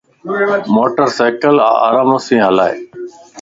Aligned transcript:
موٽر 0.73 1.07
سينڪل 1.17 1.55
آرام 1.85 2.09
سين 2.25 2.41
ھلائي 2.47 2.77